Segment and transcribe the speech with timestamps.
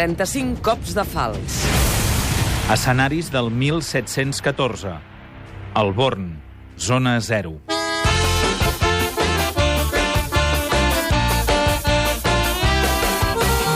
[0.00, 1.56] 35 cops de fals.
[2.72, 4.94] Escenaris del 1714.
[5.76, 6.30] El Born,
[6.78, 7.60] zona 0.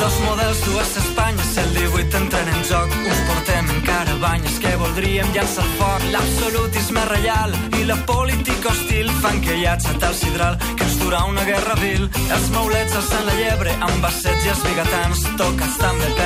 [0.00, 2.88] Dos models, dues Espanyes, 118 entren en joc.
[3.11, 6.09] Us portem encara banyes que voldríem llançar al foc.
[6.14, 11.25] L'absolutisme reial i la política hostil fan que hi ha xatal sidral que ens durà
[11.29, 12.08] una guerra vil.
[12.25, 16.23] Els maulets alçant la llebre amb bassets i els bigatans, tocats també per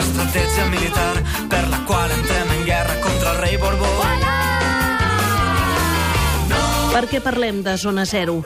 [0.00, 3.88] una estratègia militar per la qual entrem en guerra contra el rei Borbó.
[6.90, 8.40] Per què parlem de Zona Zero?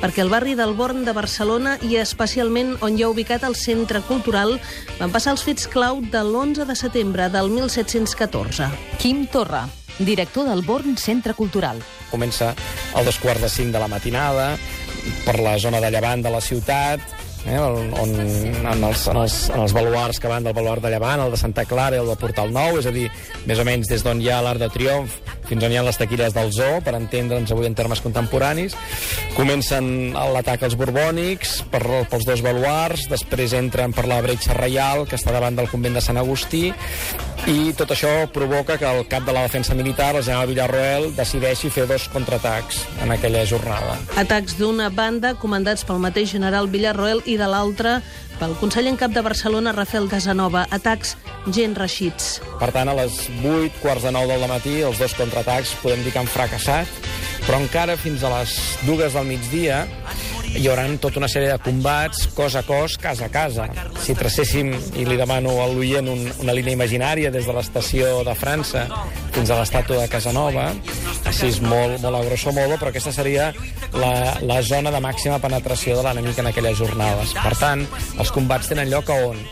[0.00, 4.00] Perquè el barri del Born de Barcelona i especialment on hi ha ubicat el Centre
[4.08, 4.56] Cultural
[4.98, 8.70] van passar els fets clau de l'11 de setembre del 1714.
[9.00, 9.66] Quim Torra,
[9.98, 11.82] director del Born Centre Cultural.
[12.10, 12.54] Comença
[12.94, 14.54] a dos quarts de cinc de la matinada,
[15.24, 17.04] per la zona de llevant de la ciutat,
[17.46, 20.92] eh, on, on, en, els, en, els, en els baluars que van del baluart de
[20.94, 23.08] Llevant, el de Santa Clara i el de Portal Nou, és a dir,
[23.48, 25.98] més o menys des d'on hi ha l'Arc de Triomf fins on hi ha les
[26.00, 28.76] taquilles del zoo, per entendre'ns avui en termes contemporanis.
[29.36, 35.18] Comencen l'atac als borbònics per, pels dos baluars, després entren per la bretxa reial, que
[35.18, 36.68] està davant del convent de Sant Agustí,
[37.44, 41.68] i tot això provoca que el cap de la defensa militar, el general Villarroel, decideixi
[41.72, 43.98] fer dos contraatacs en aquella jornada.
[44.20, 47.98] Atacs d'una banda comandats pel mateix general Villarroel i de l'altra
[48.44, 50.66] pel conseller en cap de Barcelona, Rafael Casanova.
[50.74, 51.14] Atacs
[51.56, 52.40] gent reixits.
[52.60, 56.12] Per tant, a les 8, quarts de 9 del matí, els dos contraatacs podem dir
[56.12, 56.90] que han fracassat,
[57.46, 59.84] però encara fins a les dues del migdia
[60.54, 63.66] hi haurà tota una sèrie de combats cos a cos, casa a casa.
[64.04, 64.70] Si tracéssim,
[65.00, 68.84] i li demano a l'oient un, una línia imaginària des de l'estació de França
[69.34, 70.68] fins a l'estàtua de Casanova,
[71.26, 73.50] així és molt, molt a grosso modo, però aquesta seria
[73.98, 74.14] la,
[74.46, 77.34] la zona de màxima penetració de l'enemic en aquelles jornades.
[77.40, 77.84] Per tant,
[78.18, 79.42] els combats tenen lloc a on?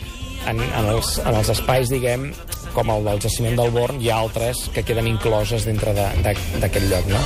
[0.42, 2.30] En, en, els, en els espais, diguem,
[2.74, 7.08] com el del jaciment del Born, hi ha altres que queden incloses dintre d'aquest lloc.
[7.12, 7.22] No?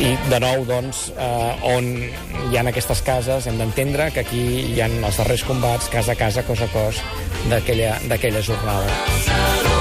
[0.00, 1.92] I, de nou, doncs, eh, on
[2.50, 6.20] hi ha aquestes cases, hem d'entendre que aquí hi ha els darrers combats, casa a
[6.20, 7.02] casa, cos a cos,
[7.48, 9.75] d'aquella jornada.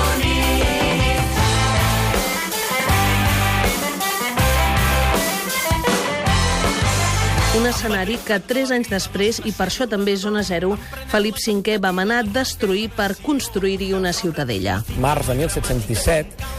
[7.55, 10.73] Un escenari que tres anys després, i per això també Zona Zero,
[11.07, 14.81] Felip V va manar destruir per construir-hi una ciutadella.
[14.99, 16.49] Març de 1717,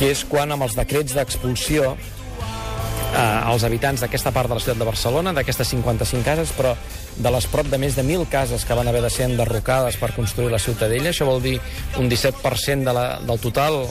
[0.00, 4.80] que és quan amb els decrets d'expulsió eh, als habitants d'aquesta part de la ciutat
[4.80, 6.72] de Barcelona, d'aquestes 55 cases, però
[7.16, 10.14] de les prop de més de 1.000 cases que van haver de ser enderrocades per
[10.16, 11.12] construir la ciutadella.
[11.12, 11.58] Això vol dir
[12.00, 13.82] un 17% de la, del total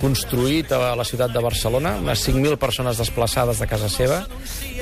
[0.00, 4.22] construït a la ciutat de Barcelona, unes 5.000 persones desplaçades de casa seva,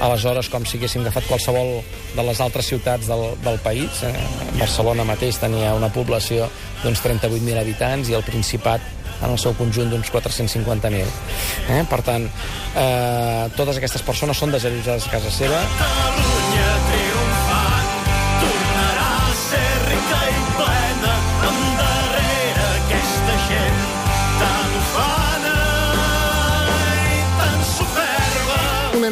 [0.03, 1.77] aleshores com si haguéssim agafat qualsevol
[2.17, 4.03] de les altres ciutats del, del país.
[4.07, 4.13] Eh?
[4.59, 6.49] Barcelona mateix tenia una població
[6.83, 8.85] d'uns 38.000 habitants i el Principat
[9.23, 11.07] en el seu conjunt d'uns 450.000.
[11.77, 11.83] Eh?
[11.91, 15.65] Per tant, eh, totes aquestes persones són desallotjades a casa seva.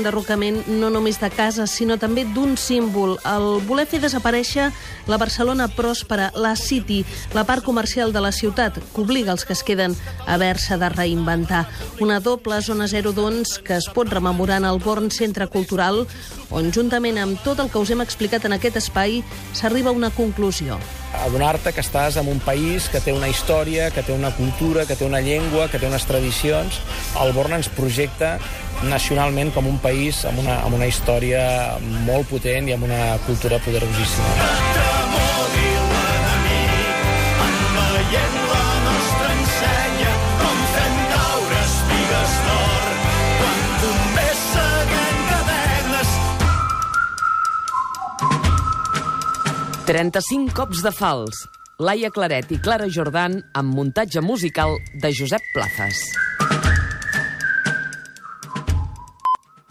[0.02, 3.12] Un enderrocament no només de cases, sinó també d'un símbol.
[3.22, 4.64] El voler fer desaparèixer
[5.06, 7.04] la Barcelona pròspera, la City,
[7.36, 9.94] la part comercial de la ciutat, que obliga els que es queden
[10.26, 11.68] a haver-se de reinventar.
[12.02, 16.02] Una doble zona zero, doncs, que es pot rememorar en el Born Centre Cultural,
[16.50, 19.20] on, juntament amb tot el que us hem explicat en aquest espai,
[19.54, 20.80] s'arriba a una conclusió.
[21.12, 24.96] adonar-te que estàs en un país que té una història, que té una cultura, que
[24.96, 26.80] té una llengua, que té unes tradicions.
[27.20, 28.38] El Born ens projecta
[28.88, 31.43] nacionalment com un país amb una, amb una història
[32.06, 34.48] molt potent i amb una cultura poderosíssima.
[34.76, 37.06] Tremoli l'enemic
[37.47, 42.91] en veient la nostra ensenya com fem caure espigues d'or
[43.38, 46.10] quan bombers seguem cadenes
[49.92, 51.47] 35 cops de fals.
[51.83, 56.31] Laia Claret i Clara Jordan amb muntatge musical de Josep Plazas.